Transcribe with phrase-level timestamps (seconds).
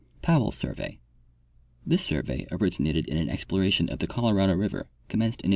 [0.23, 0.99] Poivell Survey.—
[1.85, 5.49] This survey originated in an exploration of the Colorado river, commenced in 1867.